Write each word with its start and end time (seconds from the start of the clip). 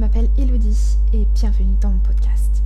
je 0.00 0.06
m'appelle 0.06 0.30
Elodie 0.38 0.96
et 1.12 1.26
bienvenue 1.34 1.76
dans 1.82 1.90
mon 1.90 1.98
podcast. 1.98 2.62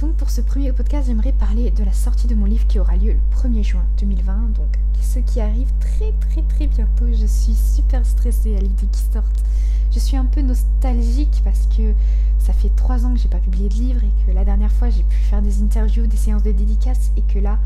Donc 0.00 0.14
pour 0.14 0.30
ce 0.30 0.40
premier 0.40 0.72
podcast, 0.72 1.08
j'aimerais 1.08 1.32
parler 1.32 1.70
de 1.70 1.84
la 1.84 1.92
sortie 1.92 2.26
de 2.26 2.34
mon 2.34 2.46
livre 2.46 2.66
qui 2.66 2.78
aura 2.78 2.96
lieu 2.96 3.12
le 3.12 3.36
1er 3.36 3.62
juin 3.62 3.84
2020, 4.00 4.54
donc 4.56 4.78
ce 5.02 5.18
qui 5.18 5.42
arrive 5.42 5.70
très 5.78 6.12
très 6.12 6.40
très 6.40 6.68
bientôt. 6.68 7.04
Je 7.12 7.26
suis 7.26 7.52
super 7.52 8.06
stressée 8.06 8.56
à 8.56 8.60
l'idée 8.60 8.86
qu'il 8.86 9.12
sorte. 9.12 9.44
Je 9.92 9.98
suis 9.98 10.16
un 10.16 10.24
peu 10.24 10.40
nostalgique 10.40 11.42
parce 11.44 11.66
que 11.76 11.92
ça 12.38 12.54
fait 12.54 12.70
trois 12.76 13.04
ans 13.04 13.12
que 13.12 13.20
j'ai 13.20 13.28
pas 13.28 13.36
publié 13.36 13.68
de 13.68 13.74
livre 13.74 14.00
et 14.02 14.26
que 14.26 14.34
la 14.34 14.46
dernière 14.46 14.72
fois 14.72 14.88
j'ai 14.88 15.02
pu 15.02 15.16
faire 15.16 15.42
des 15.42 15.60
interviews, 15.60 16.06
des 16.06 16.16
séances 16.16 16.44
de 16.44 16.52
dédicaces 16.52 17.12
et 17.18 17.22
que 17.30 17.38
là, 17.38 17.58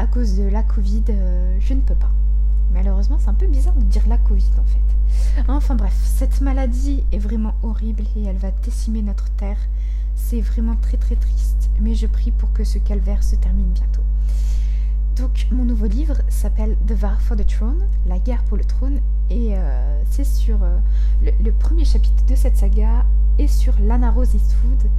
à 0.00 0.08
cause 0.08 0.36
de 0.36 0.48
la 0.48 0.64
Covid, 0.64 1.04
euh, 1.10 1.56
je 1.60 1.74
ne 1.74 1.80
peux 1.80 1.94
pas. 1.94 2.10
Malheureusement, 2.74 3.18
c'est 3.20 3.28
un 3.28 3.34
peu 3.34 3.46
bizarre 3.46 3.76
de 3.76 3.84
dire 3.84 4.02
la 4.08 4.18
Covid 4.18 4.50
en 4.58 4.64
fait. 4.64 4.97
Enfin 5.48 5.74
bref, 5.74 5.94
cette 6.04 6.40
maladie 6.40 7.04
est 7.12 7.18
vraiment 7.18 7.54
horrible 7.62 8.04
et 8.16 8.24
elle 8.24 8.36
va 8.36 8.50
décimer 8.50 9.02
notre 9.02 9.30
terre. 9.30 9.58
C'est 10.14 10.40
vraiment 10.40 10.76
très 10.76 10.96
très 10.96 11.16
triste, 11.16 11.70
mais 11.80 11.94
je 11.94 12.06
prie 12.06 12.32
pour 12.32 12.52
que 12.52 12.64
ce 12.64 12.78
calvaire 12.78 13.22
se 13.22 13.36
termine 13.36 13.70
bientôt. 13.72 14.02
Donc 15.16 15.46
mon 15.50 15.64
nouveau 15.64 15.86
livre 15.86 16.18
s'appelle 16.28 16.76
The 16.86 17.00
War 17.02 17.20
for 17.20 17.36
the 17.36 17.46
Throne, 17.46 17.80
la 18.06 18.18
guerre 18.18 18.44
pour 18.44 18.56
le 18.56 18.64
trône, 18.64 19.00
et 19.30 19.56
euh, 19.56 20.02
c'est 20.10 20.24
sur 20.24 20.62
euh, 20.62 20.78
le, 21.22 21.50
premier 21.50 21.84
chapitre 21.84 22.24
de 22.26 22.36
cette 22.36 22.56
saga 22.56 23.04
est 23.38 23.48
sur 23.48 23.74
Lana 23.80 24.10
Rose 24.10 24.34
Eastwood, 24.34 24.90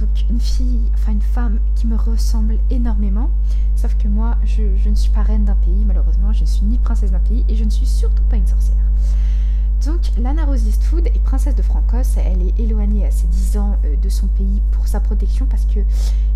donc 0.00 0.08
une 0.28 0.40
fille, 0.40 0.90
enfin 0.94 1.12
une 1.12 1.22
femme 1.22 1.60
qui 1.74 1.86
me 1.86 1.96
ressemble 1.96 2.58
énormément. 2.70 3.30
Sauf 3.74 3.96
que 3.96 4.08
moi, 4.08 4.36
je, 4.44 4.88
ne 4.88 4.94
suis 4.94 5.10
pas 5.10 5.22
reine 5.22 5.44
d'un 5.44 5.54
pays, 5.54 5.84
malheureusement, 5.86 6.32
je 6.32 6.42
ne 6.42 6.46
suis 6.46 6.66
ni 6.66 6.78
princesse 6.78 7.10
d'un 7.10 7.18
pays 7.20 7.44
et 7.48 7.54
je 7.54 7.64
ne 7.64 7.70
suis 7.70 7.86
surtout 7.86 8.22
pas 8.24 8.36
une 8.36 8.46
sorcière. 8.46 8.57
Donc 9.88 10.02
Lana 10.18 10.44
Rose 10.44 10.66
Eastwood 10.66 11.06
est 11.06 11.22
princesse 11.24 11.54
de 11.54 11.62
Francos, 11.62 12.18
elle 12.18 12.42
est 12.42 12.60
éloignée 12.60 13.06
à 13.06 13.10
ses 13.10 13.26
10 13.26 13.56
ans 13.56 13.78
euh, 13.86 13.96
de 13.96 14.10
son 14.10 14.26
pays 14.26 14.60
pour 14.72 14.86
sa 14.86 15.00
protection 15.00 15.46
parce 15.46 15.64
que 15.64 15.80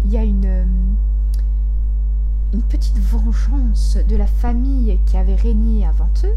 il 0.06 0.11
y 0.11 0.17
a 0.17 0.25
une, 0.25 0.47
euh, 0.47 0.64
une 2.55 2.62
petite 2.62 2.98
vengeance 2.98 3.98
de 4.09 4.17
la 4.17 4.27
famille 4.27 4.98
qui 5.05 5.19
avait 5.19 5.34
régné 5.34 5.86
avant 5.86 6.09
eux. 6.25 6.34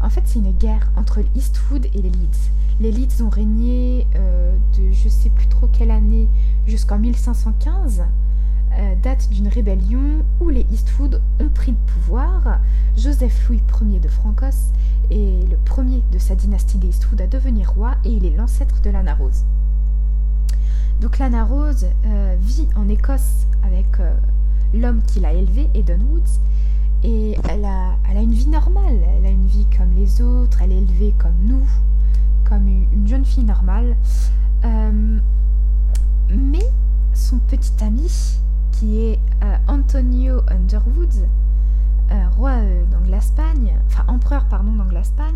En 0.00 0.10
fait, 0.10 0.22
c'est 0.26 0.38
une 0.38 0.52
guerre 0.52 0.92
entre 0.94 1.24
Eastwood 1.34 1.86
et 1.86 2.02
les 2.02 2.10
Leeds. 2.10 2.50
Les 2.78 2.92
Leeds 2.92 3.20
ont 3.20 3.30
régné 3.30 4.06
euh, 4.14 4.56
de 4.78 4.92
je 4.92 5.08
sais 5.08 5.30
plus 5.30 5.48
trop 5.48 5.66
quelle 5.66 5.90
année 5.90 6.28
jusqu'en 6.68 7.00
1515, 7.00 8.04
euh, 8.78 8.94
date 9.02 9.28
d'une 9.30 9.48
rébellion 9.48 10.24
où 10.40 10.50
les 10.50 10.64
Eastwood 10.70 11.20
ont 11.40 11.48
pris 11.48 11.72
le 11.72 11.78
pouvoir. 11.94 12.60
Joseph 12.96 13.48
Louis 13.48 13.60
Ier 13.82 13.98
de 13.98 14.08
Francos 14.08 14.72
est 15.10 15.48
le 15.50 15.56
premier 15.64 16.02
de 16.12 16.18
sa 16.18 16.34
dynastie 16.34 16.78
des 16.78 16.88
Eastwood 16.88 17.20
à 17.20 17.26
devenir 17.26 17.72
roi 17.72 17.94
et 18.04 18.10
il 18.10 18.24
est 18.24 18.36
l'ancêtre 18.36 18.80
de 18.82 18.90
Lana 18.90 19.14
Rose. 19.14 19.44
Donc 21.00 21.18
Lana 21.18 21.44
Rose 21.44 21.86
euh, 22.06 22.36
vit 22.40 22.68
en 22.76 22.88
Écosse 22.88 23.46
avec 23.64 23.86
l'homme 24.74 25.02
qui 25.06 25.20
l'a 25.20 25.32
élevée, 25.32 25.68
Eden 25.74 26.02
Woods, 26.10 26.40
et 27.04 27.36
elle 27.48 27.64
a, 27.64 27.94
une 28.20 28.32
vie 28.32 28.48
normale, 28.48 28.98
elle 29.16 29.26
a 29.26 29.30
une 29.30 29.46
vie 29.46 29.66
comme 29.76 29.92
les 29.94 30.20
autres, 30.20 30.62
elle 30.62 30.72
est 30.72 30.78
élevée 30.78 31.14
comme 31.18 31.36
nous, 31.44 31.66
comme 32.44 32.66
une 32.92 33.06
jeune 33.06 33.24
fille 33.24 33.44
normale. 33.44 33.96
Euh, 34.64 35.18
mais 36.28 36.66
son 37.14 37.38
petit 37.38 37.72
ami, 37.82 38.10
qui 38.72 39.00
est 39.00 39.18
euh, 39.44 39.56
Antonio 39.68 40.40
Underwood, 40.48 41.14
euh, 42.10 42.28
roi 42.36 42.56
d'Angleterre, 42.90 43.07
enfin 44.18 44.36
empereur 44.36 44.44
pardon 44.48 44.72
d'Angleterre, 44.72 45.32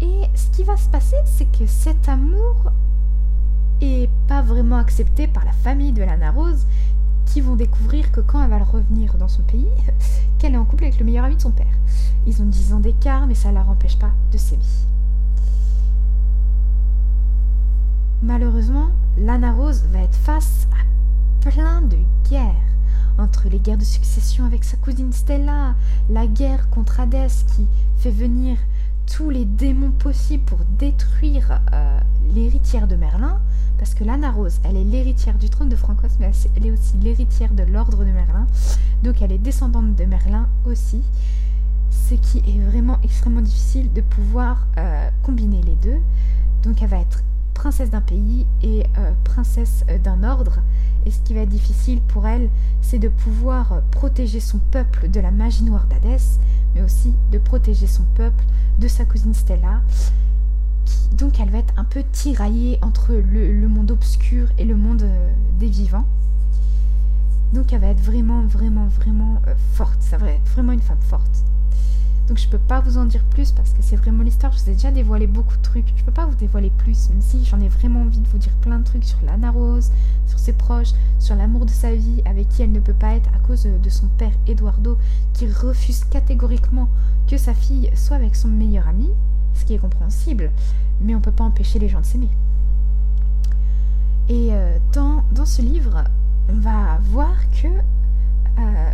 et 0.00 0.22
ce 0.34 0.50
qui 0.50 0.64
va 0.64 0.76
se 0.76 0.88
passer, 0.88 1.16
c'est 1.24 1.46
que 1.46 1.66
cet 1.66 2.08
amour 2.08 2.72
est 3.80 4.08
pas 4.28 4.42
vraiment 4.42 4.78
accepté 4.78 5.26
par 5.26 5.44
la 5.44 5.52
famille 5.52 5.92
de 5.92 6.02
Lana 6.02 6.30
Rose, 6.30 6.66
qui 7.26 7.40
vont 7.40 7.56
découvrir 7.56 8.10
que 8.12 8.20
quand 8.20 8.42
elle 8.42 8.50
va 8.50 8.58
revenir 8.58 9.14
dans 9.18 9.28
son 9.28 9.42
pays, 9.42 9.68
qu'elle 10.38 10.54
est 10.54 10.58
en 10.58 10.64
couple 10.64 10.84
avec 10.84 10.98
le 10.98 11.04
meilleur 11.04 11.24
ami 11.24 11.36
de 11.36 11.40
son 11.40 11.52
père. 11.52 11.66
Ils 12.26 12.40
ont 12.42 12.46
10 12.46 12.72
ans 12.74 12.80
d'écart, 12.80 13.26
mais 13.26 13.34
ça 13.34 13.50
ne 13.50 13.54
la 13.54 13.64
empêche 13.64 13.98
pas 13.98 14.10
de 14.32 14.38
s'aimer. 14.38 14.62
Malheureusement, 18.22 18.88
Lana 19.18 19.52
Rose 19.52 19.84
va 19.92 20.00
être 20.00 20.16
face 20.16 20.66
à 20.72 21.48
plein 21.48 21.82
de 21.82 21.96
guerres. 22.28 22.69
Entre 23.20 23.50
les 23.50 23.58
guerres 23.58 23.76
de 23.76 23.84
succession 23.84 24.46
avec 24.46 24.64
sa 24.64 24.78
cousine 24.78 25.12
Stella, 25.12 25.74
la 26.08 26.26
guerre 26.26 26.70
contre 26.70 27.00
Hadès 27.00 27.44
qui 27.54 27.66
fait 27.98 28.10
venir 28.10 28.56
tous 29.14 29.28
les 29.28 29.44
démons 29.44 29.90
possibles 29.90 30.44
pour 30.44 30.60
détruire 30.78 31.60
euh, 31.74 32.00
l'héritière 32.34 32.88
de 32.88 32.96
Merlin, 32.96 33.38
parce 33.76 33.92
que 33.92 34.04
Lana 34.04 34.30
Rose, 34.30 34.58
elle 34.64 34.76
est 34.76 34.84
l'héritière 34.84 35.36
du 35.36 35.50
trône 35.50 35.68
de 35.68 35.76
Francos, 35.76 36.16
mais 36.18 36.30
elle 36.56 36.64
est 36.64 36.70
aussi 36.70 36.96
l'héritière 36.96 37.52
de 37.52 37.62
l'ordre 37.62 38.06
de 38.06 38.10
Merlin, 38.10 38.46
donc 39.02 39.20
elle 39.20 39.32
est 39.32 39.38
descendante 39.38 39.94
de 39.96 40.04
Merlin 40.06 40.48
aussi, 40.64 41.02
ce 41.90 42.14
qui 42.14 42.38
est 42.38 42.70
vraiment 42.70 42.98
extrêmement 43.02 43.42
difficile 43.42 43.92
de 43.92 44.00
pouvoir 44.00 44.66
euh, 44.78 45.10
combiner 45.22 45.60
les 45.60 45.76
deux. 45.76 45.98
Donc 46.62 46.80
elle 46.80 46.88
va 46.88 47.00
être 47.00 47.22
princesse 47.52 47.90
d'un 47.90 48.00
pays 48.00 48.46
et 48.62 48.86
euh, 48.96 49.12
princesse 49.24 49.84
d'un 50.02 50.24
ordre. 50.24 50.60
Et 51.06 51.10
ce 51.10 51.20
qui 51.20 51.34
va 51.34 51.40
être 51.40 51.48
difficile 51.48 52.00
pour 52.00 52.26
elle, 52.26 52.48
c'est 52.82 52.98
de 52.98 53.08
pouvoir 53.08 53.72
euh, 53.72 53.80
protéger 53.90 54.40
son 54.40 54.58
peuple 54.58 55.08
de 55.08 55.20
la 55.20 55.30
magie 55.30 55.64
noire 55.64 55.86
d'Hadès, 55.86 56.38
mais 56.74 56.82
aussi 56.82 57.12
de 57.32 57.38
protéger 57.38 57.86
son 57.86 58.02
peuple 58.14 58.44
de 58.78 58.88
sa 58.88 59.04
cousine 59.04 59.34
Stella. 59.34 59.82
donc 61.12 61.40
elle 61.40 61.50
va 61.50 61.58
être 61.58 61.74
un 61.76 61.84
peu 61.84 62.02
tiraillée 62.12 62.78
entre 62.82 63.12
le, 63.12 63.68
monde 63.68 63.90
obscur 63.90 64.48
et 64.58 64.64
le 64.64 64.76
monde 64.76 65.04
des 65.58 65.68
vivants. 65.68 66.06
Donc 67.52 67.72
elle 67.72 67.80
va 67.80 67.88
être 67.88 68.00
vraiment, 68.00 68.42
vraiment, 68.42 68.86
vraiment 68.86 69.42
forte. 69.74 70.00
Ça 70.00 70.16
va 70.16 70.30
être 70.30 70.48
vraiment 70.52 70.72
une 70.72 70.80
femme 70.80 71.00
forte. 71.00 71.44
Donc 72.30 72.38
je 72.38 72.46
peux 72.46 72.58
pas 72.58 72.78
vous 72.80 72.96
en 72.96 73.06
dire 73.06 73.24
plus 73.24 73.50
parce 73.50 73.70
que 73.70 73.82
c'est 73.82 73.96
vraiment 73.96 74.22
l'histoire. 74.22 74.52
Je 74.52 74.60
vous 74.62 74.70
ai 74.70 74.74
déjà 74.74 74.92
dévoilé 74.92 75.26
beaucoup 75.26 75.56
de 75.56 75.62
trucs. 75.62 75.92
Je 75.96 76.04
peux 76.04 76.12
pas 76.12 76.26
vous 76.26 76.36
dévoiler 76.36 76.70
plus, 76.70 77.08
même 77.10 77.20
si 77.20 77.44
j'en 77.44 77.58
ai 77.58 77.66
vraiment 77.66 78.02
envie 78.02 78.20
de 78.20 78.28
vous 78.28 78.38
dire 78.38 78.52
plein 78.60 78.78
de 78.78 78.84
trucs 78.84 79.02
sur 79.02 79.18
Lana 79.26 79.50
Rose, 79.50 79.90
sur 80.28 80.38
ses 80.38 80.52
proches, 80.52 80.92
sur 81.18 81.34
l'amour 81.34 81.66
de 81.66 81.70
sa 81.70 81.92
vie, 81.92 82.22
avec 82.24 82.48
qui 82.48 82.62
elle 82.62 82.70
ne 82.70 82.78
peut 82.78 82.94
pas 82.94 83.16
être 83.16 83.28
à 83.34 83.38
cause 83.40 83.64
de 83.64 83.90
son 83.90 84.06
père 84.16 84.30
Eduardo, 84.46 84.96
qui 85.32 85.48
refuse 85.48 86.04
catégoriquement 86.04 86.88
que 87.26 87.36
sa 87.36 87.52
fille 87.52 87.90
soit 87.96 88.14
avec 88.14 88.36
son 88.36 88.46
meilleur 88.46 88.86
ami, 88.86 89.10
ce 89.54 89.64
qui 89.64 89.74
est 89.74 89.78
compréhensible, 89.78 90.52
mais 91.00 91.16
on 91.16 91.20
peut 91.20 91.32
pas 91.32 91.42
empêcher 91.42 91.80
les 91.80 91.88
gens 91.88 92.00
de 92.00 92.06
s'aimer. 92.06 92.30
Et 94.28 94.50
euh, 94.52 94.78
dans, 94.92 95.24
dans, 95.32 95.46
ce 95.46 95.62
livre, 95.62 96.04
on 96.48 96.60
va 96.60 97.00
voir 97.02 97.34
que 97.60 97.66
euh, 97.66 98.90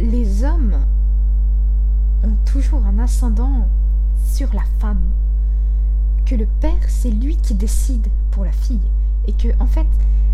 les 0.00 0.42
hommes 0.42 0.80
toujours 2.44 2.84
un 2.86 2.98
ascendant 2.98 3.68
sur 4.24 4.52
la 4.54 4.64
femme. 4.78 5.00
Que 6.24 6.34
le 6.34 6.46
père, 6.60 6.72
c'est 6.88 7.10
lui 7.10 7.36
qui 7.36 7.54
décide 7.54 8.08
pour 8.30 8.44
la 8.44 8.52
fille. 8.52 8.80
Et 9.26 9.32
que, 9.32 9.48
en 9.60 9.66
fait, 9.66 9.86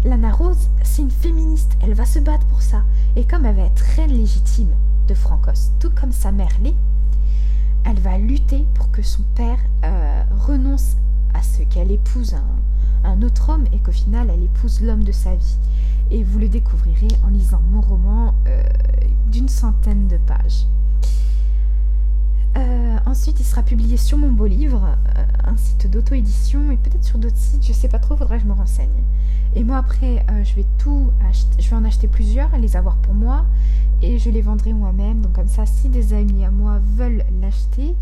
Lana 0.04 0.32
Rose, 0.32 0.68
c'est 0.82 1.02
une 1.02 1.10
féministe. 1.10 1.76
Elle 1.82 1.94
va 1.94 2.06
se 2.06 2.18
battre 2.18 2.46
pour 2.46 2.62
ça. 2.62 2.82
Et 3.16 3.24
comme 3.24 3.46
elle 3.46 3.56
va 3.56 3.62
être 3.62 3.84
reine 3.96 4.10
légitime 4.10 4.70
de 5.08 5.14
Francos, 5.14 5.70
tout 5.80 5.90
comme 5.90 6.12
sa 6.12 6.32
mère 6.32 6.56
l'est, 6.62 6.74
elle 7.84 8.00
va 8.00 8.18
lutter 8.18 8.64
pour 8.74 8.90
que 8.90 9.02
son 9.02 9.22
père 9.34 9.58
euh, 9.84 10.22
renonce 10.38 10.96
à 11.34 11.42
ce 11.42 11.62
qu'elle 11.62 11.90
épouse 11.90 12.34
un, 13.04 13.22
autre 13.22 13.50
homme 13.50 13.64
et 13.72 13.78
qu'au 13.78 13.92
final 13.92 14.30
elle 14.32 14.44
épouse 14.44 14.80
l'homme 14.80 15.04
de 15.04 15.12
sa 15.12 15.34
vie. 15.34 15.56
Et 16.10 16.22
vous 16.22 16.38
le 16.38 16.48
découvrirez 16.48 17.08
en 17.24 17.28
lisant 17.28 17.62
mon 17.70 17.80
roman 17.80 18.34
euh, 18.46 18.62
d'une 19.26 19.48
centaine 19.48 20.08
de 20.08 20.16
pages. 20.16 20.66
Ensuite, 23.22 23.38
il 23.38 23.46
sera 23.46 23.62
publié 23.62 23.96
sur 23.96 24.18
mon 24.18 24.32
beau 24.32 24.46
livre, 24.46 24.96
euh, 25.16 25.24
un 25.44 25.56
site 25.56 25.88
d'auto-édition 25.88 26.72
et 26.72 26.76
peut-être 26.76 27.04
sur 27.04 27.18
d'autres 27.18 27.36
sites, 27.36 27.64
je 27.64 27.72
sais 27.72 27.86
pas 27.86 28.00
trop, 28.00 28.16
faudra 28.16 28.36
que 28.36 28.42
je 28.42 28.48
me 28.48 28.52
renseigne. 28.52 29.04
Et 29.54 29.62
moi 29.62 29.76
après, 29.76 30.26
euh, 30.28 30.42
je 30.42 30.56
vais 30.56 30.66
tout 30.76 31.12
acheter, 31.30 31.62
je 31.62 31.70
vais 31.70 31.76
en 31.76 31.84
acheter 31.84 32.08
plusieurs, 32.08 32.50
les 32.58 32.74
avoir 32.76 32.96
pour 32.96 33.14
moi 33.14 33.44
et 34.02 34.18
je 34.18 34.28
les 34.28 34.40
vendrai 34.40 34.72
moi-même. 34.72 35.20
Donc 35.20 35.34
comme 35.34 35.46
ça, 35.46 35.66
si 35.66 35.88
des 35.88 36.14
amis 36.14 36.44
à 36.44 36.50
moi 36.50 36.80
veulent 36.96 37.24
l'acheter, 37.40 37.94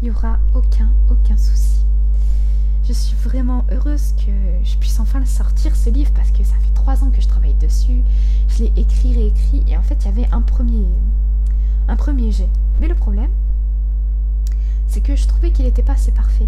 il 0.00 0.04
n'y 0.04 0.10
aura 0.10 0.38
aucun, 0.54 0.88
aucun 1.10 1.36
souci. 1.36 1.84
Je 2.84 2.94
suis 2.94 3.16
vraiment 3.16 3.66
heureuse 3.70 4.14
que 4.24 4.32
je 4.64 4.76
puisse 4.78 4.98
enfin 5.00 5.20
le 5.20 5.26
sortir 5.26 5.76
ce 5.76 5.90
livre 5.90 6.12
parce 6.14 6.30
que 6.30 6.44
ça 6.44 6.54
fait 6.62 6.72
trois 6.72 7.04
ans 7.04 7.10
que 7.10 7.20
je 7.20 7.28
travaille 7.28 7.56
dessus. 7.60 8.00
Je 8.48 8.64
l'ai 8.64 8.72
écrit, 8.78 9.12
réécrit 9.12 9.64
et 9.68 9.76
en 9.76 9.82
fait 9.82 9.98
il 10.00 10.06
y 10.06 10.08
avait 10.08 10.32
un 10.32 10.40
premier, 10.40 10.86
un 11.88 11.96
premier 11.96 12.32
jet. 12.32 12.48
Mais 12.80 12.88
le 12.88 12.94
problème, 12.94 13.28
c'est 14.92 15.00
que 15.00 15.16
je 15.16 15.26
trouvais 15.26 15.50
qu'il 15.50 15.64
n'était 15.64 15.82
pas 15.82 15.94
assez 15.94 16.12
parfait. 16.12 16.46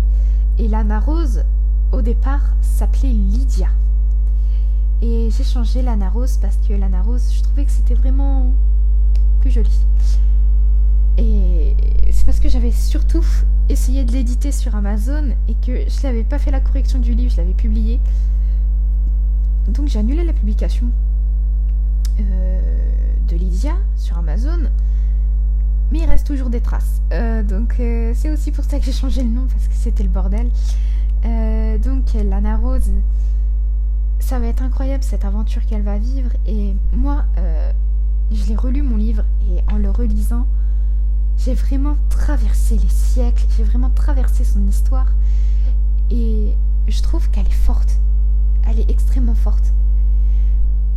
Et 0.59 0.69
Lana 0.69 1.01
Rose, 1.01 1.45
au 1.93 2.03
départ, 2.03 2.43
s'appelait 2.61 3.09
Lydia. 3.09 3.69
Et 5.01 5.31
j'ai 5.31 5.45
changé 5.45 5.81
Lana 5.81 6.11
Rose 6.11 6.37
parce 6.43 6.59
que 6.59 6.75
Lana 6.75 7.01
Rose, 7.01 7.33
je 7.35 7.43
trouvais 7.43 7.65
que 7.65 7.71
c'était 7.71 7.95
vraiment 7.95 8.53
plus 9.41 9.51
joli. 9.51 9.73
Et 11.17 11.75
c'est 12.13 12.27
parce 12.27 12.39
que 12.39 12.51
j'avais 12.51 12.71
surtout 12.71 13.25
essayé 13.71 14.05
de 14.05 14.13
l'éditer 14.13 14.53
sur 14.53 14.77
Amazon 14.77 15.31
et 15.49 15.55
que 15.55 15.89
je 15.89 16.07
n'avais 16.07 16.25
pas 16.25 16.39
fait 16.39 16.51
la 16.51 16.61
correction 16.61 16.99
du 16.99 17.15
livre, 17.15 17.33
je 17.33 17.39
l'avais 17.39 17.55
publié. 17.55 17.99
Donc 19.69 19.89
j'ai 19.89 20.01
annulé 20.01 20.23
la 20.23 20.35
publication 20.35 20.87
euh, 22.21 22.61
de 23.27 23.37
Lydia 23.37 23.73
sur 23.97 24.19
Amazon. 24.19 24.69
Mais 25.95 26.01
il 26.01 26.07
reste 26.07 26.27
toujours 26.27 26.51
des 26.51 26.61
traces. 26.61 27.01
Euh, 27.13 27.45
donc 27.45 27.77
euh, 27.79 28.15
c'est 28.17 28.29
aussi 28.29 28.51
pour 28.51 28.65
ça 28.65 28.81
que 28.81 28.85
j'ai 28.85 28.91
changé 28.91 29.23
le 29.23 29.29
nom 29.29 29.47
parce 29.47 29.69
que 29.69 29.75
c'était 29.75 30.03
le 30.03 30.09
bordel. 30.09 30.51
donc 31.85 32.13
Lana 32.15 32.57
Rose, 32.57 32.91
ça 34.19 34.41
va 34.41 34.49
être 34.49 34.65
incroyable 34.65 35.05
cette 35.05 35.25
aventure 35.25 35.65
qu'elle 35.67 35.83
va 35.83 35.97
vivre. 35.99 36.31
Et 36.49 36.75
moi, 36.93 37.25
je 38.33 38.45
l'ai 38.47 38.57
relu 38.57 38.83
mon 38.83 38.97
livre 38.97 39.23
et 39.49 39.73
en 39.73 39.79
le 39.79 39.89
relisant, 39.89 40.49
j'ai 41.39 41.55
vraiment 41.55 41.97
traversé 42.09 42.77
les 42.77 42.89
siècles, 42.89 43.45
j'ai 43.57 43.63
vraiment 43.63 43.91
traversé 43.91 44.43
son 44.43 44.67
histoire 44.67 45.13
et 46.11 46.55
je 46.89 47.03
trouve 47.03 47.31
qu'elle 47.31 47.47
est 47.47 47.63
forte. 47.67 48.01
Elle 48.69 48.81
est 48.81 48.91
extrêmement 48.91 49.37
forte. 49.37 49.73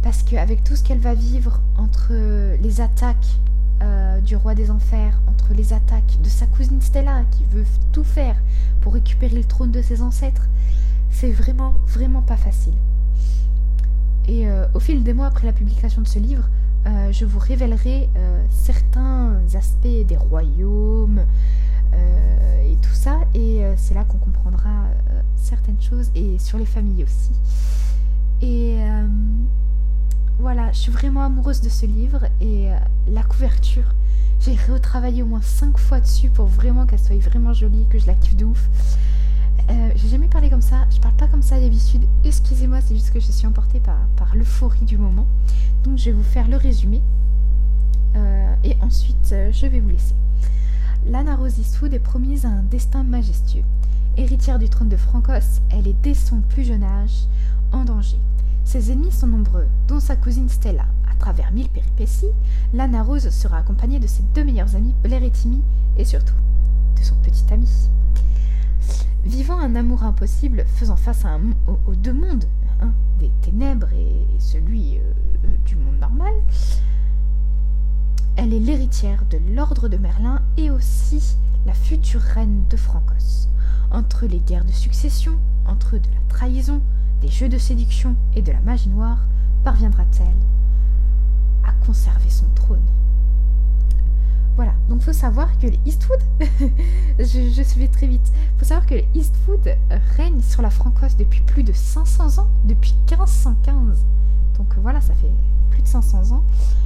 Parce 0.01 0.23
qu'avec 0.23 0.63
tout 0.63 0.75
ce 0.75 0.83
qu'elle 0.83 1.01
va 1.01 1.13
vivre 1.13 1.61
entre 1.77 2.13
les 2.63 2.81
attaques 2.81 3.37
euh, 3.81 4.19
du 4.21 4.35
roi 4.35 4.55
des 4.55 4.71
enfers, 4.71 5.19
entre 5.27 5.53
les 5.53 5.73
attaques 5.73 6.17
de 6.23 6.29
sa 6.29 6.45
cousine 6.47 6.81
Stella 6.81 7.23
qui 7.31 7.43
veut 7.45 7.65
tout 7.91 8.03
faire 8.03 8.35
pour 8.81 8.93
récupérer 8.93 9.35
le 9.35 9.43
trône 9.43 9.71
de 9.71 9.81
ses 9.81 10.01
ancêtres, 10.01 10.47
c'est 11.11 11.31
vraiment, 11.31 11.75
vraiment 11.87 12.21
pas 12.21 12.37
facile. 12.37 12.73
Et 14.27 14.49
euh, 14.49 14.65
au 14.73 14.79
fil 14.79 15.03
des 15.03 15.13
mois 15.13 15.27
après 15.27 15.45
la 15.45 15.53
publication 15.53 16.01
de 16.01 16.07
ce 16.07 16.19
livre, 16.19 16.49
euh, 16.85 17.11
je 17.11 17.25
vous 17.25 17.39
révélerai 17.39 18.09
certains 18.49 19.35
aspects 19.55 20.05
des 20.07 20.17
royaumes 20.17 21.21
et 21.93 22.75
tout 22.81 22.93
ça. 22.93 23.19
Et 23.33 23.61
c'est 23.77 23.93
là 23.93 24.03
qu'on 24.03 24.17
comprendra 24.17 24.87
certaines 25.35 25.81
choses 25.81 26.11
et 26.15 26.39
sur 26.39 26.57
les 26.57 26.65
familles 26.65 27.03
aussi. 27.03 27.31
Et 28.41 28.77
voilà, 30.39 30.71
je 30.71 30.77
suis 30.77 30.91
vraiment 30.91 31.23
amoureuse 31.23 31.61
de 31.61 31.69
ce 31.69 31.85
livre 31.85 32.25
et 32.41 32.69
la 33.07 33.23
couverture. 33.23 33.93
J'ai 34.39 34.55
retravaillé 34.71 35.23
au 35.23 35.25
moins 35.25 35.41
5 35.41 35.77
fois 35.77 35.99
dessus 35.99 36.29
pour 36.29 36.45
vraiment 36.45 36.85
qu'elle 36.85 36.99
soit 36.99 37.17
vraiment 37.17 37.53
jolie, 37.53 37.85
que 37.89 37.97
je 37.97 38.05
la 38.05 38.13
kiffe 38.13 38.35
de 38.35 38.45
ouf. 38.45 38.69
Euh, 39.69 39.89
j'ai 39.95 40.07
jamais 40.07 40.27
parlé 40.27 40.49
comme 40.49 40.61
ça, 40.61 40.85
je 40.89 40.99
parle 40.99 41.15
pas 41.15 41.27
comme 41.27 41.41
ça 41.41 41.59
d'habitude. 41.59 42.03
Excusez-moi, 42.23 42.79
c'est 42.81 42.95
juste 42.95 43.11
que 43.11 43.19
je 43.19 43.31
suis 43.31 43.45
emportée 43.47 43.81
par, 43.81 44.35
l'euphorie 44.35 44.85
du 44.85 44.97
moment. 44.97 45.25
Donc 45.83 45.97
je 45.97 46.05
vais 46.05 46.11
vous 46.11 46.23
faire 46.23 46.47
le 46.47 46.55
résumé. 46.57 47.01
Euh, 48.15 48.53
et 48.63 48.77
ensuite, 48.81 49.31
euh, 49.33 49.51
je 49.51 49.65
vais 49.67 49.79
vous 49.79 49.89
laisser. 49.89 50.15
Lana 51.05 51.35
Rose 51.35 51.59
Eastwood 51.59 51.93
est 51.93 51.99
promise 51.99 52.45
à 52.45 52.49
un 52.49 52.63
destin 52.63 53.03
majestueux. 53.03 53.63
Héritière 54.15 54.59
du 54.59 54.69
trône 54.69 54.89
de 54.89 54.97
Francos, 54.97 55.61
elle 55.69 55.87
est 55.87 55.95
dès 56.01 56.13
son 56.13 56.39
plus 56.41 56.63
jeune 56.63 56.83
âge 56.83 57.27
en 57.71 57.83
danger. 57.83 58.17
Ses 58.67 58.91
ennemis 58.91 59.13
sont 59.13 59.27
nombreux, 59.27 59.65
dont 59.87 60.01
sa 60.01 60.17
cousine 60.17 60.49
Stella. 60.49 60.83
À 61.09 61.15
travers 61.17 61.53
mille 61.53 61.69
péripéties, 61.69 62.33
Lana 62.73 63.01
Rose 63.01 63.29
sera 63.29 63.59
accompagnée 63.59 63.97
de 63.97 64.07
ses 64.07 64.23
deux 64.35 64.43
meilleurs 64.43 64.75
amis, 64.75 64.93
Blair 65.01 65.23
et 65.23 65.31
Timmy, 65.31 65.61
et 65.95 66.03
surtout 66.03 66.33
de 66.99 67.01
son 67.01 67.15
petit 67.23 67.45
ami. 67.49 67.69
Vivant 69.23 69.57
un 69.57 69.73
amour 69.77 70.03
impossible, 70.03 70.65
faisant 70.67 70.97
face 70.97 71.23
aux, 71.87 71.95
deux 71.95 72.11
mondes, 72.11 72.43
hein, 72.81 72.91
des 73.21 73.31
ténèbres 73.41 73.87
et, 73.93 74.25
celui 74.39 74.97
euh, 74.97 75.01
euh, 75.45 75.47
du 75.65 75.77
monde 75.77 75.99
normal, 76.01 76.33
elle 78.35 78.53
est 78.53 78.59
l'héritière 78.59 79.23
de 79.29 79.39
l'ordre 79.55 79.87
de 79.87 79.95
Merlin 79.95 80.41
et 80.57 80.71
aussi 80.71 81.37
la 81.65 81.73
future 81.73 82.19
reine 82.19 82.63
de 82.69 82.75
Francos. 82.75 83.47
Entre 83.91 84.25
les 84.25 84.39
guerres 84.39 84.65
de 84.65 84.73
succession, 84.73 85.37
entre 85.65 85.93
de 85.93 86.07
la 86.13 86.19
trahison, 86.27 86.81
des 87.21 87.29
jeux 87.29 87.49
de 87.49 87.57
séduction 87.57 88.15
et 88.35 88.41
de 88.41 88.51
la 88.51 88.59
magie 88.61 88.89
noire, 88.89 89.19
parviendra-t-elle 89.63 90.27
à 91.67 91.71
conserver 91.85 92.29
son 92.29 92.47
trône 92.55 92.85
voilà, 94.57 94.73
donc 94.89 95.01
faut 95.01 95.13
savoir 95.13 95.55
que 95.59 95.67
les 95.67 95.79
Eastwood, 95.85 96.19
je, 97.19 97.23
je 97.23 97.85
très 97.85 98.07
vite, 98.07 98.33
faut 98.57 98.65
savoir 98.65 98.87
que 98.87 98.95
les 98.95 99.07
Eastwood 99.13 99.77
règnent 100.15 100.41
sur 100.41 100.63
la 100.63 100.71
Francosse 100.71 101.15
depuis 101.15 101.41
plus 101.41 101.61
de 101.61 101.71
500 101.71 102.41
ans, 102.41 102.47
depuis 102.65 102.95
1515. 103.07 104.03
Donc 104.57 104.75
voilà, 104.81 104.99
ça 104.99 105.13
fait 105.13 105.31
plus 105.69 105.83
de 105.83 105.87
500 105.87 106.31
ans. 106.31 106.43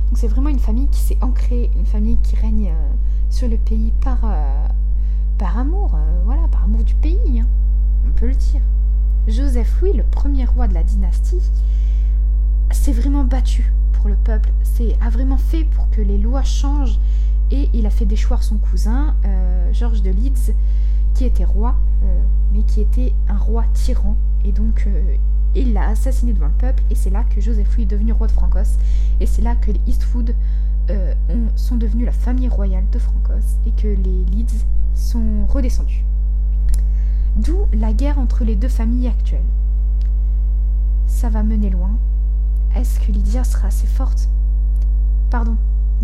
Donc 0.10 0.18
c'est 0.18 0.28
vraiment 0.28 0.50
une 0.50 0.60
famille 0.60 0.90
qui 0.90 1.00
s'est 1.00 1.18
ancrée, 1.22 1.72
une 1.78 1.86
famille 1.86 2.18
qui 2.18 2.36
règne 2.36 2.72
euh, 2.72 2.92
sur 3.30 3.48
le 3.48 3.56
pays 3.56 3.94
par, 4.02 4.20
euh, 4.26 4.68
amour, 5.56 5.96
euh, 5.96 6.22
voilà, 6.26 6.46
par 6.50 6.66
amour 6.66 6.84
du 6.84 6.94
pays, 6.96 7.40
hein. 7.40 7.48
on 8.06 8.12
peut 8.12 8.28
le 8.28 8.36
dire. 8.36 8.62
Joseph 9.28 9.82
Louis, 9.82 9.94
le 9.94 10.04
premier 10.04 10.46
roi 10.46 10.68
de 10.68 10.74
la 10.74 10.84
dynastie, 10.84 11.42
s'est 12.72 12.94
vraiment 12.94 13.24
battu 13.24 13.72
pour 13.94 14.10
le 14.10 14.16
peuple, 14.16 14.50
a 15.00 15.10
vraiment 15.10 15.38
fait 15.38 15.64
pour 15.64 15.90
que 15.92 16.02
les 16.02 16.18
lois 16.18 16.44
changent 16.44 17.00
et 17.52 17.70
il 17.74 17.86
a 17.86 17.90
fait 17.90 18.06
déchoir 18.06 18.44
son 18.44 18.58
cousin, 18.58 19.16
euh, 19.26 19.74
Georges 19.74 20.02
de 20.02 20.10
Leeds, 20.10 20.54
qui 21.14 21.26
était 21.26 21.44
roi, 21.44 21.76
euh, 22.04 22.22
mais 22.54 22.64
qui 22.64 22.82
était 22.82 23.14
un 23.28 23.38
roi 23.38 23.66
tyran. 23.74 24.16
Et 24.46 24.52
donc, 24.52 24.86
euh, 24.88 25.16
il 25.54 25.74
l'a 25.74 25.90
assassiné 25.90 26.34
devant 26.34 26.48
le 26.48 26.54
peuple. 26.54 26.82
Et 26.90 26.96
c'est 26.96 27.10
là 27.10 27.24
que 27.24 27.42
Joseph 27.42 27.76
Louis 27.76 27.84
est 27.84 27.88
devenu 27.88 28.14
roi 28.14 28.28
de 28.28 28.32
Francos. 28.32 28.78
Et 29.20 29.26
c'est 29.26 29.42
là 29.42 29.56
que 29.56 29.72
les 29.72 29.82
Eastwood 29.88 30.36
sont 31.56 31.78
devenus 31.78 32.06
la 32.06 32.12
famille 32.12 32.50
royale 32.50 32.84
de 32.92 33.00
Francos. 33.00 33.60
Et 33.66 33.72
que 33.72 33.88
les 33.88 34.26
Leeds 34.32 34.66
sont 34.96 35.46
redescendus. 35.48 36.04
D'où 37.44 37.66
la 37.74 37.92
guerre 37.92 38.20
entre 38.20 38.44
les 38.44 38.56
deux 38.56 38.70
familles 38.70 39.08
actuelles. 39.08 39.42
Ça 41.08 41.30
va 41.30 41.42
mener 41.42 41.72
loin. 41.72 41.92
Est-ce 42.76 43.00
que 43.00 43.12
Lydia 43.12 43.44
sera 43.44 43.70
assez 43.70 43.88
forte? 43.88 44.30
Pardon, 45.32 45.56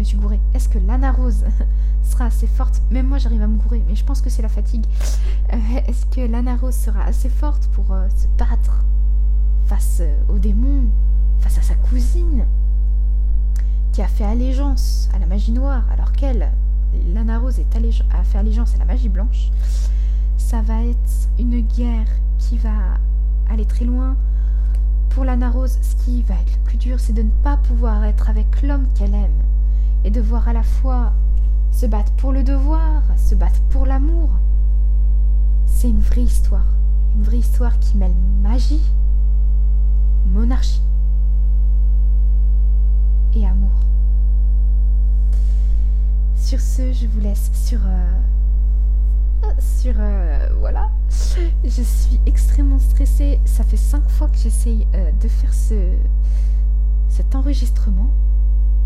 suis 0.03 0.17
gourée. 0.17 0.39
Est-ce 0.55 0.67
que 0.67 0.79
Lana 0.79 1.11
Rose 1.11 1.45
sera 2.03 2.25
assez 2.25 2.47
forte? 2.47 2.81
Même 2.89 3.07
moi, 3.07 3.19
j'arrive 3.19 3.43
à 3.43 3.47
me 3.47 3.57
gourer, 3.57 3.83
mais 3.87 3.95
je 3.95 4.03
pense 4.03 4.21
que 4.21 4.31
c'est 4.31 4.41
la 4.41 4.49
fatigue. 4.49 4.85
Euh, 5.53 5.57
est-ce 5.87 6.07
que 6.07 6.21
Lana 6.21 6.55
Rose 6.55 6.75
sera 6.75 7.03
assez 7.03 7.29
forte 7.29 7.67
pour 7.73 7.91
euh, 7.91 8.07
se 8.09 8.27
battre 8.39 8.83
face 9.67 9.99
euh, 10.01 10.15
aux 10.29 10.39
démons, 10.39 10.85
face 11.39 11.59
à 11.59 11.61
sa 11.61 11.75
cousine, 11.75 12.45
qui 13.91 14.01
a 14.01 14.07
fait 14.07 14.23
allégeance 14.23 15.07
à 15.13 15.19
la 15.19 15.27
magie 15.27 15.51
noire, 15.51 15.83
alors 15.93 16.13
qu'elle, 16.13 16.51
Lana 17.13 17.37
Rose, 17.37 17.59
est 17.59 17.75
a 17.75 18.23
fait 18.23 18.37
allégeance 18.39 18.73
à 18.73 18.79
la 18.79 18.85
magie 18.85 19.09
blanche? 19.09 19.51
Ça 20.47 20.61
va 20.61 20.81
être 20.81 21.27
une 21.37 21.59
guerre 21.59 22.07
qui 22.39 22.57
va 22.57 22.69
aller 23.49 23.65
très 23.65 23.83
loin. 23.83 24.15
Pour 25.09 25.25
Lana 25.25 25.49
Rose, 25.49 25.77
ce 25.81 26.05
qui 26.05 26.23
va 26.23 26.35
être 26.35 26.53
le 26.53 26.63
plus 26.63 26.77
dur, 26.77 27.01
c'est 27.01 27.11
de 27.11 27.23
ne 27.23 27.29
pas 27.43 27.57
pouvoir 27.57 28.05
être 28.05 28.29
avec 28.29 28.61
l'homme 28.61 28.87
qu'elle 28.95 29.13
aime 29.13 29.43
et 30.05 30.09
de 30.09 30.21
voir 30.21 30.47
à 30.47 30.53
la 30.53 30.63
fois 30.63 31.11
se 31.73 31.85
battre 31.85 32.13
pour 32.13 32.31
le 32.31 32.43
devoir, 32.43 33.03
se 33.17 33.35
battre 33.35 33.59
pour 33.71 33.85
l'amour. 33.85 34.29
C'est 35.65 35.89
une 35.89 35.99
vraie 35.99 36.21
histoire, 36.21 36.67
une 37.17 37.23
vraie 37.23 37.39
histoire 37.39 37.77
qui 37.79 37.97
mêle 37.97 38.15
magie, 38.41 38.89
monarchie 40.33 40.81
et 43.35 43.45
amour. 43.45 43.81
Sur 46.37 46.61
ce, 46.61 46.93
je 46.93 47.05
vous 47.05 47.19
laisse 47.19 47.51
sur... 47.53 47.81
Euh, 47.85 48.36
sur... 49.59 49.93
Euh, 49.97 50.49
voilà. 50.59 50.89
Je 51.63 51.81
suis 51.81 52.19
extrêmement 52.25 52.79
stressée. 52.79 53.39
Ça 53.45 53.63
fait 53.63 53.77
cinq 53.77 54.07
fois 54.09 54.27
que 54.27 54.37
j'essaye 54.37 54.87
euh, 54.95 55.11
de 55.21 55.27
faire 55.27 55.53
ce, 55.53 55.75
cet 57.09 57.35
enregistrement. 57.35 58.11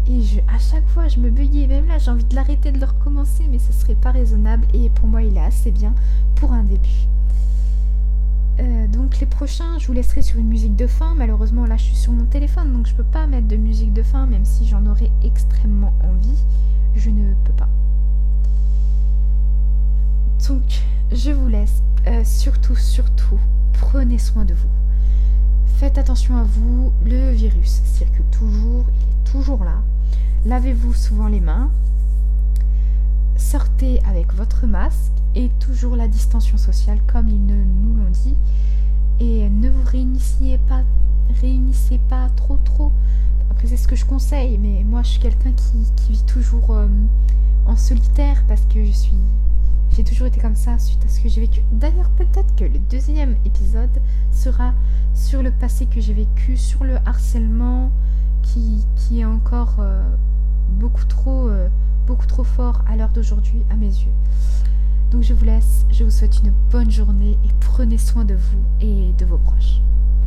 Et 0.08 0.22
je, 0.22 0.40
à 0.54 0.58
chaque 0.60 0.88
fois, 0.88 1.08
je 1.08 1.20
me 1.20 1.30
buguais. 1.30 1.68
Même 1.68 1.88
là, 1.88 1.98
j'ai 1.98 2.12
envie 2.12 2.24
de 2.24 2.36
l'arrêter, 2.36 2.72
de 2.72 2.80
le 2.80 2.86
recommencer, 2.86 3.46
mais 3.50 3.60
ce 3.60 3.72
serait 3.74 3.96
pas 3.96 4.12
raisonnable. 4.12 4.66
Et 4.74 4.90
pour 4.90 5.08
moi, 5.08 5.24
il 5.24 5.38
est 5.38 5.46
assez 5.46 5.72
bien 5.72 5.94
pour 6.36 6.52
un 6.52 6.64
début. 6.64 7.08
Euh, 8.60 8.88
donc 8.88 9.20
les 9.20 9.26
prochains, 9.26 9.80
je 9.80 9.88
vous 9.88 9.94
laisserai 9.94 10.22
sur 10.22 10.38
une 10.38 10.48
musique 10.48 10.76
de 10.76 10.88
fin. 10.88 11.16
Malheureusement, 11.16 11.66
là, 11.66 11.78
je 11.78 11.84
suis 11.84 11.96
sur 11.96 12.12
mon 12.12 12.26
téléphone, 12.26 12.74
donc 12.74 12.88
je 12.88 12.94
peux 12.94 13.04
pas 13.04 13.26
mettre 13.26 13.48
de 13.48 13.56
musique 13.56 13.94
de 13.94 14.04
fin, 14.04 14.26
même 14.26 14.46
si 14.46 14.68
j'en 14.68 14.86
aurais 14.86 15.10
extrêmement 15.24 15.94
envie. 16.04 16.38
Je 16.96 17.10
ne 17.10 17.34
peux 17.46 17.54
pas. 17.54 17.70
Donc, 20.52 20.82
je 21.14 21.32
vous 21.32 21.48
laisse. 21.48 21.82
Euh, 22.08 22.26
surtout, 22.26 22.76
surtout, 22.76 23.40
prenez 23.72 24.18
soin 24.18 24.44
de 24.44 24.54
vous. 24.54 24.68
Faites 25.78 25.98
attention 25.98 26.36
à 26.36 26.44
vous. 26.44 26.92
Le 27.06 27.32
virus 27.32 27.80
circule 27.86 28.26
toujours. 28.32 28.84
Il 28.90 29.10
est 29.10 29.32
toujours 29.32 29.64
là. 29.64 29.82
Lavez-vous 30.46 30.94
souvent 30.94 31.30
les 31.30 31.40
mains. 31.40 31.72
Sortez 33.38 34.02
avec 34.04 34.34
votre 34.34 34.68
masque 34.68 35.14
et 35.36 35.50
toujours 35.62 35.96
la 35.96 36.10
distanciation 36.10 36.58
sociale 36.58 37.00
comme 37.08 37.30
ils 37.30 37.46
nous 37.46 37.96
l'ont 37.96 38.12
dit. 38.12 38.36
Et 39.22 39.50
ne 39.50 39.70
vous 39.70 39.86
réunissez 39.86 40.60
pas, 42.10 42.28
trop 42.36 42.58
trop. 42.66 42.92
Après 43.52 43.68
c'est 43.68 43.78
ce 43.78 43.88
que 43.88 43.96
je 43.96 44.04
conseille, 44.04 44.58
mais 44.58 44.84
moi 44.84 45.02
je 45.02 45.12
suis 45.12 45.22
quelqu'un 45.22 45.54
qui, 45.54 46.12
vit 46.12 46.24
toujours 46.24 46.72
euh, 46.72 46.88
en 47.68 47.78
solitaire 47.78 48.44
parce 48.50 48.66
que 48.66 48.84
je 48.84 48.92
suis 48.92 49.14
J'ai 49.92 50.04
toujours 50.04 50.28
été 50.28 50.40
comme 50.40 50.56
ça 50.56 50.80
suite 50.80 51.04
à 51.06 51.10
ce 51.10 51.20
que 51.20 51.28
j'ai 51.28 51.42
vécu. 51.42 51.62
D'ailleurs, 51.72 52.10
peut-être 52.12 52.56
que 52.56 52.64
le 52.64 52.80
deuxième 52.80 53.36
épisode 53.46 54.02
sera 54.32 54.74
sur 55.14 55.44
le 55.44 55.52
passé 55.52 55.86
que 55.86 56.00
j'ai 56.00 56.14
vécu, 56.14 56.56
sur 56.56 56.84
le 56.84 56.96
harcèlement 57.06 57.92
qui, 58.42 58.86
est 59.20 59.26
encore 59.26 59.76
euh, 59.80 60.02
beaucoup 60.70 61.06
trop 61.06 61.50
euh, 61.50 61.68
beaucoup 62.08 62.26
trop 62.26 62.44
fort 62.44 62.84
à 62.88 62.96
l'heure 62.96 63.12
d'aujourd'hui 63.12 63.62
à 63.70 63.76
mes 63.76 63.88
yeux. 63.88 64.14
Donc 65.12 65.24
je 65.24 65.34
vous 65.34 65.46
laisse, 65.46 65.86
je 65.92 66.04
vous 66.04 66.10
souhaite 66.10 66.40
une 66.44 66.54
bonne 66.72 66.90
journée 66.90 67.38
et 67.44 67.50
prenez 67.60 67.98
soin 67.98 68.26
de 68.26 68.36
vous 68.36 68.64
et 68.80 69.14
de 69.18 69.26
vos 69.26 69.38
proches. 69.38 69.82